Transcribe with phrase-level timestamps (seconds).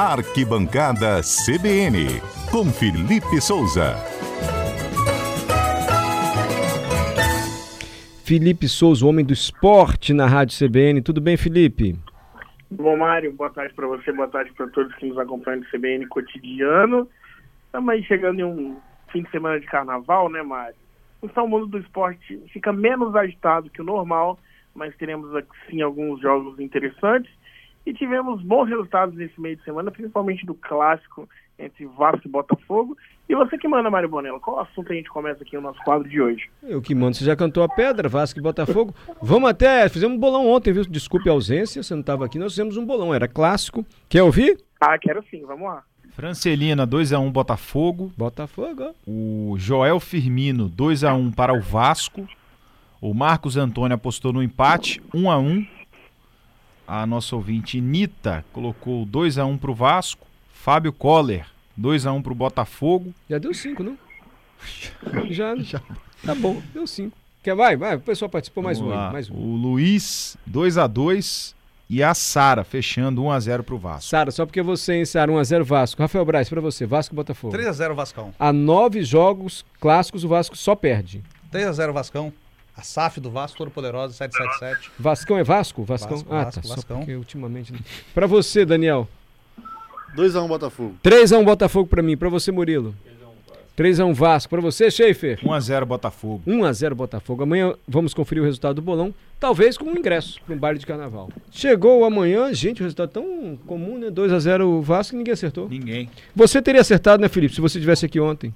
[0.00, 3.96] Arquibancada CBN, com Felipe Souza.
[8.24, 11.02] Felipe Souza, o homem do esporte na Rádio CBN.
[11.02, 11.98] Tudo bem, Felipe?
[12.70, 16.06] Bom, Mário, boa tarde para você, boa tarde para todos que nos acompanham no CBN
[16.06, 17.06] Cotidiano.
[17.66, 18.76] Estamos aí chegando em um
[19.12, 20.76] fim de semana de carnaval, né, Mário?
[21.22, 24.38] Então o mundo do esporte fica menos agitado que o normal,
[24.74, 25.30] mas teremos
[25.68, 27.30] sim alguns jogos interessantes
[27.84, 31.28] e tivemos bons resultados nesse meio de semana, principalmente do clássico
[31.58, 32.96] entre Vasco e Botafogo.
[33.28, 36.08] E você que manda, Mário Bonella, qual assunto a gente começa aqui no nosso quadro
[36.08, 36.50] de hoje?
[36.62, 38.94] Eu que mando, você já cantou a pedra, Vasco e Botafogo.
[39.22, 40.84] Vamos até, fizemos um bolão ontem, viu?
[40.84, 43.84] Desculpe a ausência, você não estava aqui, nós fizemos um bolão, era clássico.
[44.08, 44.58] Quer ouvir?
[44.80, 45.84] Ah, quero sim, vamos lá.
[46.10, 48.12] Francelina 2x1 Botafogo.
[48.16, 48.94] Botafogo.
[49.06, 52.26] O Joel Firmino 2x1 para o Vasco.
[53.00, 55.66] O Marcos Antônio apostou no empate 1x1.
[56.92, 60.26] A nossa ouvinte Nita colocou 2x1 para o Vasco.
[60.52, 61.46] Fábio Coller
[61.80, 63.14] 2x1 para o Botafogo.
[63.28, 63.96] Já deu 5, não?
[65.30, 65.80] já, já.
[66.26, 67.16] Tá bom, deu 5.
[67.44, 67.76] Quer vai?
[67.76, 69.34] Vai, o pessoal participou mais um, mais um.
[69.36, 71.54] O Luiz 2x2
[71.88, 74.10] e a Sara fechando 1x0 pro Vasco.
[74.10, 76.02] Sara, só porque você, hein, Sara, 1x0 Vasco.
[76.02, 77.56] Rafael Braz, pra você, Vasco Botafogo.
[77.56, 78.34] 3x0 Vascão.
[78.36, 81.22] Há nove jogos clássicos, o Vasco só perde.
[81.52, 82.32] 3x0 Vascão.
[82.76, 84.92] A SAF do Vasco, todo poderosa, 777.
[84.98, 85.84] Vascão é Vasco?
[85.84, 86.16] Vascão?
[86.16, 86.68] Vasco, ah, Vasco, tá.
[86.68, 86.98] Só Vascão.
[86.98, 87.74] porque ultimamente.
[88.14, 89.08] Pra você, Daniel.
[90.16, 90.94] 2x1 Botafogo.
[91.02, 92.16] 3x1 Botafogo pra mim.
[92.16, 92.94] Pra você, Murilo.
[93.76, 94.50] 3x1 Vasco.
[94.50, 95.40] Pra você, Schaefer.
[95.40, 96.42] 1x0 Botafogo.
[96.46, 97.42] 1x0 Botafogo.
[97.42, 99.14] Amanhã vamos conferir o resultado do bolão.
[99.38, 101.30] Talvez com um ingresso para um baile de carnaval.
[101.50, 104.08] Chegou amanhã, gente, o resultado tão comum, né?
[104.10, 105.68] 2x0 Vasco e ninguém acertou.
[105.68, 106.10] Ninguém.
[106.34, 108.54] Você teria acertado, né, Felipe, se você estivesse aqui ontem?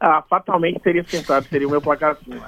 [0.00, 2.40] Ah, fatalmente teria acertado, seria o meu placar assim.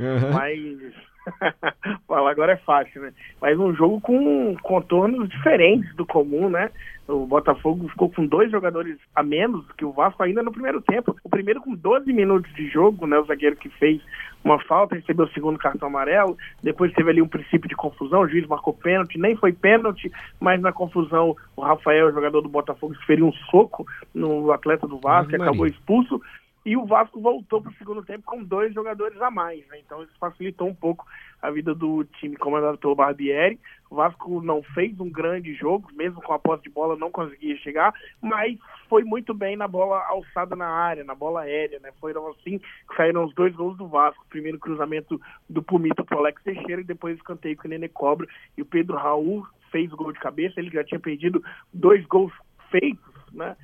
[0.00, 0.32] Uhum.
[0.32, 1.10] Mas.
[2.08, 3.12] Falar agora é fácil, né?
[3.40, 6.70] Mas um jogo com contornos diferentes do comum, né?
[7.06, 11.14] O Botafogo ficou com dois jogadores a menos que o Vasco ainda no primeiro tempo.
[11.22, 13.18] O primeiro com 12 minutos de jogo, né?
[13.18, 14.00] O zagueiro que fez
[14.42, 16.36] uma falta, recebeu o segundo cartão amarelo.
[16.62, 20.10] Depois teve ali um princípio de confusão, o juiz marcou pênalti, nem foi pênalti,
[20.40, 24.98] mas na confusão o Rafael, o jogador do Botafogo, feriu um soco no atleta do
[24.98, 26.20] Vasco, e acabou expulso.
[26.64, 29.78] E o Vasco voltou para o segundo tempo com dois jogadores a mais, né?
[29.78, 31.06] Então isso facilitou um pouco
[31.40, 33.58] a vida do time comandado pelo Barbieri.
[33.90, 37.56] O Vasco não fez um grande jogo, mesmo com a posse de bola não conseguia
[37.56, 41.90] chegar, mas foi muito bem na bola alçada na área, na bola aérea, né?
[41.98, 44.26] Foram assim que saíram os dois gols do Vasco.
[44.28, 48.26] Primeiro cruzamento do Pumita pro Alex Teixeira e depois escanteio que o Nenê cobra.
[48.56, 51.42] E o Pedro Raul fez o gol de cabeça, ele já tinha perdido
[51.72, 52.32] dois gols
[52.70, 53.56] feitos, né?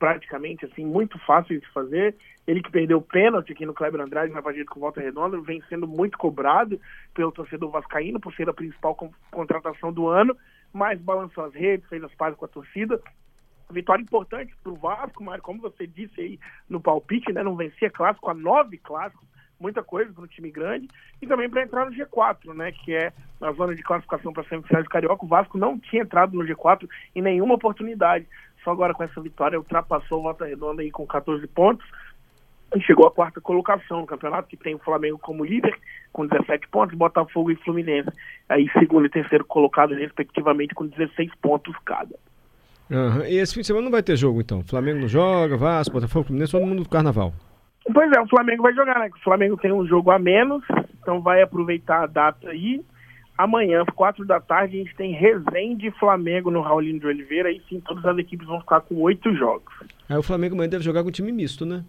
[0.00, 2.16] Praticamente assim muito fácil de fazer.
[2.46, 5.62] Ele que perdeu o pênalti aqui no Kleber Andrade na partida com volta redonda, vem
[5.68, 6.80] sendo muito cobrado
[7.14, 10.34] pelo torcedor vascaíno por ser a principal con- contratação do ano,
[10.72, 13.00] mas balançou as redes, fez as pazes com a torcida.
[13.70, 17.42] Vitória importante para o Vasco, Mário, como você disse aí no palpite, né?
[17.42, 19.28] Não vencia clássico há nove clássicos,
[19.60, 20.88] muita coisa para um time grande,
[21.22, 22.72] e também para entrar no G4, né?
[22.72, 25.24] Que é na zona de classificação para semifinais de Carioca.
[25.24, 28.26] O Vasco não tinha entrado no G4 em nenhuma oportunidade.
[28.64, 31.86] Só agora com essa vitória ultrapassou o Volta Redonda aí com 14 pontos
[32.74, 35.76] e chegou à quarta colocação no campeonato, que tem o Flamengo como líder,
[36.12, 38.10] com 17 pontos, Botafogo e Fluminense,
[38.48, 42.14] aí segundo e terceiro colocado, respectivamente, com 16 pontos cada.
[42.90, 43.26] Aham.
[43.26, 44.62] E esse fim de semana não vai ter jogo, então?
[44.62, 47.32] Flamengo não joga, Vasco, Botafogo, Fluminense, todo mundo do carnaval.
[47.92, 49.10] Pois é, o Flamengo vai jogar, né?
[49.14, 50.62] O Flamengo tem um jogo a menos,
[51.00, 52.84] então vai aproveitar a data aí.
[53.42, 57.48] Amanhã, às quatro da tarde, a gente tem Resende e Flamengo no Raulino de Oliveira,
[57.48, 59.72] aí sim todas as equipes vão ficar com oito jogos.
[60.08, 61.82] Aí o Flamengo amanhã deve jogar com time misto, né?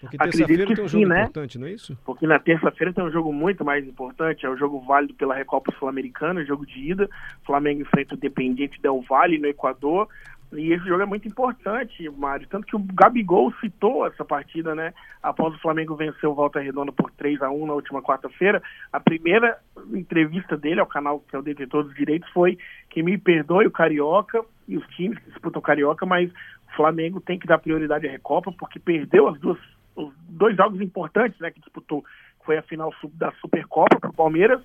[0.00, 1.20] Porque terça-feira tem um sim, jogo né?
[1.22, 1.96] importante, não é isso?
[2.04, 5.72] porque na terça-feira tem um jogo muito mais importante, é o jogo válido pela Recopa
[5.78, 7.08] Sul-Americana, jogo de ida.
[7.44, 10.08] Flamengo enfrenta o Dependiente Del Valle no Equador.
[10.56, 12.46] E esse jogo é muito importante, Mário.
[12.48, 14.92] Tanto que o Gabigol citou essa partida, né?
[15.22, 18.62] Após o Flamengo vencer o Volta Redonda por 3 a 1 na última quarta-feira.
[18.92, 19.58] A primeira
[19.92, 22.58] entrevista dele ao canal que é o Detetor dos Direitos foi
[22.90, 27.20] que me perdoe o Carioca e os times que disputam o Carioca, mas o Flamengo
[27.20, 29.58] tem que dar prioridade à Recopa porque perdeu as duas
[29.96, 32.04] os dois jogos importantes né, que disputou.
[32.44, 34.60] Foi a final da Supercopa para o Palmeiras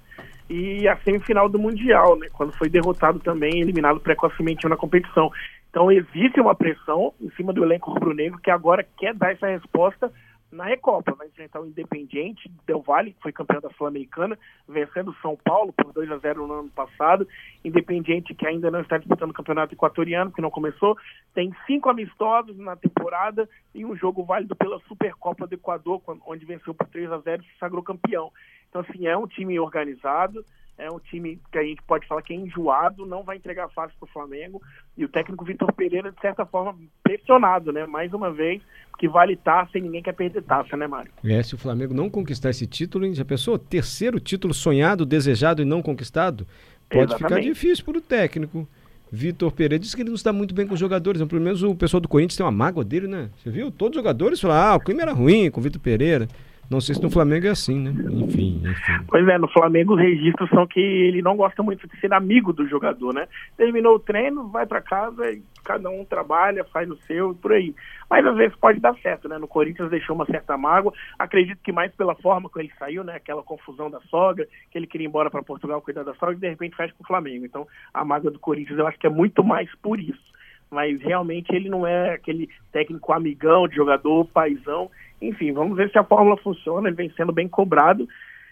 [0.49, 5.31] e a semifinal do Mundial, né, quando foi derrotado também, eliminado precocemente na competição.
[5.69, 10.11] Então existe uma pressão em cima do elenco rubro-negro que agora quer dar essa resposta
[10.51, 11.13] na Recopa.
[11.13, 14.37] Vai enfrentar o Independiente Del Valle, que foi campeão da Sul-Americana,
[14.67, 17.27] vencendo São Paulo por 2 a 0 no ano passado.
[17.63, 20.97] Independiente que ainda não está disputando o campeonato equatoriano, que não começou.
[21.33, 26.73] Tem cinco amistosos na temporada e um jogo válido pela Supercopa do Equador, onde venceu
[26.73, 28.31] por 3 a 0 e se sagrou campeão.
[28.69, 30.43] Então, assim, é um time organizado,
[30.79, 33.93] É um time que a gente pode falar que é enjoado, não vai entregar fácil
[33.99, 34.61] para o Flamengo.
[34.97, 36.73] E o técnico Vitor Pereira, de certa forma,
[37.03, 37.85] pressionado, né?
[37.85, 38.61] Mais uma vez,
[38.97, 41.11] que vale taça e ninguém quer perder taça, né, Mário?
[41.21, 43.13] É, se o Flamengo não conquistar esse título, hein?
[43.13, 43.59] já pensou?
[43.59, 46.47] Terceiro título sonhado, desejado e não conquistado?
[46.89, 47.49] Pode ficar Exatamente.
[47.49, 48.67] difícil para o técnico.
[49.11, 51.19] Vitor Pereira disse que ele não está muito bem com os jogadores.
[51.19, 51.27] né?
[51.27, 53.29] Pelo menos o pessoal do Corinthians tem uma mágoa dele, né?
[53.37, 53.69] Você viu?
[53.69, 56.27] Todos os jogadores falaram, ah, o clima era ruim com o Vitor Pereira.
[56.69, 57.89] Não sei se no Flamengo é assim, né?
[58.11, 59.05] Enfim, enfim.
[59.07, 62.53] Pois é, no Flamengo os registros são que ele não gosta muito de ser amigo
[62.53, 63.27] do jogador, né?
[63.57, 65.23] Terminou o treino, vai para casa,
[65.63, 67.73] cada um trabalha, faz o seu e por aí.
[68.07, 69.39] Mas às vezes pode dar certo, né?
[69.39, 73.15] No Corinthians deixou uma certa mágoa, acredito que mais pela forma como ele saiu, né?
[73.15, 76.39] Aquela confusão da sogra, que ele queria ir embora para Portugal cuidar da sogra e
[76.39, 77.45] de repente fecha com o Flamengo.
[77.45, 80.29] Então a mágoa do Corinthians eu acho que é muito mais por isso.
[80.69, 84.91] Mas realmente ele não é aquele técnico amigão de jogador, paizão.
[85.21, 88.07] Enfim, vamos ver se a fórmula funciona, ele vem sendo bem cobrado.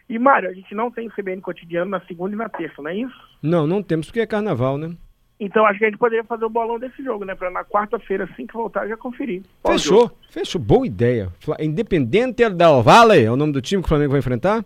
[0.10, 2.90] E, Mário, a gente não tem o CBN cotidiano na segunda e na terça, não
[2.90, 3.16] é isso?
[3.42, 4.96] Não, não temos, porque é carnaval, né?
[5.40, 7.36] Então acho que a gente poderia fazer o bolão desse jogo, né?
[7.36, 9.44] Pra na quarta-feira, assim que voltar, já conferir.
[9.66, 10.60] Fechou, fechou.
[10.60, 11.30] Boa ideia.
[11.60, 14.66] Independente del Valle é o nome do time que o Flamengo vai enfrentar?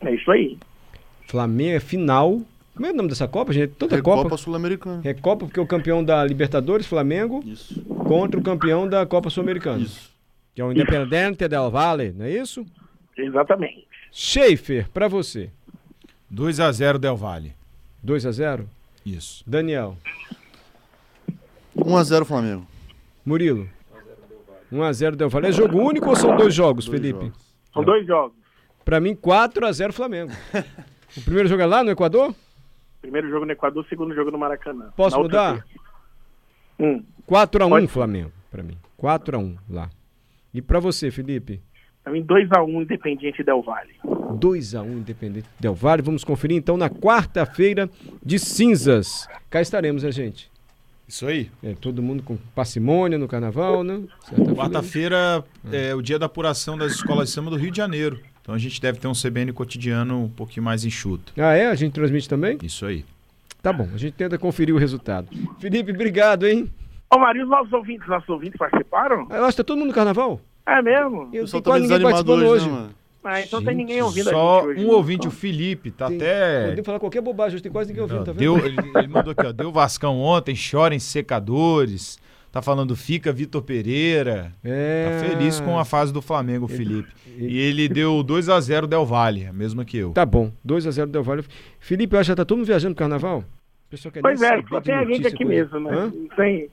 [0.00, 0.56] É isso aí.
[1.28, 2.40] Flamengo é final.
[2.74, 3.74] Como é o nome dessa Copa, gente?
[3.74, 4.36] Toda Recopa Copa.
[4.36, 5.02] Sul-Americana.
[5.04, 7.82] É Copa porque o campeão da Libertadores, Flamengo, Isso.
[7.84, 9.82] contra o campeão da Copa Sul-Americana.
[9.82, 10.15] Isso.
[10.56, 12.64] Que é o Independente del Valle, não é isso?
[13.14, 13.86] Exatamente.
[14.10, 15.50] Schaefer, pra você.
[16.30, 17.54] 2 a 0 Del Valle.
[18.02, 18.66] 2 a 0
[19.04, 19.44] Isso.
[19.46, 19.98] Daniel.
[21.76, 22.66] 1x0 Flamengo.
[23.24, 23.68] Murilo.
[24.72, 25.48] 1 a 0 Del Valle.
[25.48, 27.26] É jogo único ou são dois jogos, Dois Felipe?
[27.26, 27.54] jogos.
[27.74, 28.34] São dois jogos.
[28.82, 30.32] Pra mim, 4 a 0 Flamengo.
[31.16, 32.34] o primeiro jogo é lá no Equador?
[33.02, 34.90] Primeiro jogo no Equador, segundo jogo no Maracanã.
[34.96, 35.66] Posso Na mudar?
[36.80, 37.04] Hum.
[37.26, 37.86] 4 a 1 Pode.
[37.88, 38.78] Flamengo, pra mim.
[38.96, 39.90] 4 a 1 lá.
[40.56, 41.60] E pra você, Felipe?
[42.02, 43.92] Pra mim, 2x1 Independiente Del Valle.
[44.38, 46.00] 2 a 1 Independente Del Valle.
[46.00, 47.90] Vamos conferir então na quarta-feira
[48.24, 49.28] de cinzas.
[49.50, 50.50] Cá estaremos, né, gente?
[51.06, 51.50] Isso aí.
[51.62, 54.00] É, todo mundo com parcimônia no carnaval, né?
[54.56, 58.18] Quarta-feira é o dia da apuração das escolas de samba do Rio de Janeiro.
[58.40, 61.34] Então a gente deve ter um CBN cotidiano um pouquinho mais enxuto.
[61.36, 61.66] Ah, é?
[61.66, 62.56] A gente transmite também?
[62.62, 63.04] Isso aí.
[63.60, 65.28] Tá bom, a gente tenta conferir o resultado.
[65.60, 66.70] Felipe, obrigado, hein?
[67.10, 69.26] Ô, Mário, os nossos ouvintes, nossos ouvintes participaram?
[69.30, 70.40] Eu acho que tá todo mundo no carnaval?
[70.66, 71.28] É mesmo?
[71.32, 72.66] Eu Eu só tô quase ninguém participando hoje, hoje.
[72.68, 72.90] né, mano?
[73.28, 74.84] Ah, então tem ninguém ouvindo Só a gente hoje.
[74.84, 74.94] um não.
[74.94, 76.64] ouvinte, o Felipe, tá Tem- até.
[76.68, 78.38] Podemos falar qualquer bobagem, hoje tem quase ninguém ouvindo, tá vendo?
[78.38, 79.52] Deu, ele, ele mandou aqui, ó.
[79.52, 82.18] Deu Vascão ontem, chora em secadores.
[82.52, 84.52] Tá falando fica Vitor Pereira.
[84.64, 85.10] É...
[85.20, 87.08] Tá feliz com a fase do Flamengo, o Felipe.
[87.36, 90.12] ele- E ele deu 2 a 0 Del Valle, a mesma que eu.
[90.12, 91.44] Tá bom, 2 a 0 Del Valle.
[91.80, 93.40] Felipe, eu acho que já tá todo mundo viajando pro carnaval?
[93.40, 95.62] O pessoal quer Pois é, só tem a gente notícia, aqui coisa.
[95.78, 95.96] mesmo, né?
[95.96, 96.12] Hã?
[96.14, 96.68] Não tem.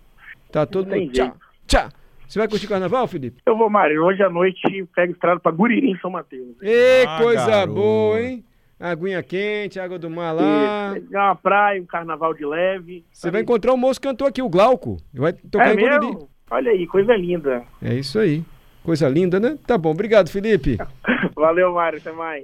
[0.53, 1.11] Tá todo mundo.
[1.11, 1.33] Tchau,
[1.65, 1.89] tchau.
[2.27, 3.41] Você vai curtir carnaval, Felipe?
[3.45, 4.61] Eu vou, Mário, hoje à noite
[4.95, 6.55] pego estrada pra Guriri, em São Mateus.
[6.61, 7.73] Ê, Ah, coisa garoto.
[7.73, 8.43] boa, hein?
[8.79, 10.95] Aguinha quente, água do mar lá.
[10.97, 13.03] E, uma praia, um carnaval de leve.
[13.11, 14.97] Você vai encontrar o moço que cantou aqui, o Glauco.
[15.13, 15.99] Vai tocar É em Guriri.
[16.05, 16.29] mesmo?
[16.51, 17.63] Olha aí, coisa linda.
[17.81, 18.43] É isso aí.
[18.83, 19.57] Coisa linda, né?
[19.65, 20.77] Tá bom, obrigado, Felipe.
[21.35, 22.41] Valeu, Mário, até mais.